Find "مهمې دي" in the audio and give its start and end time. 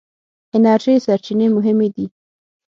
1.55-2.05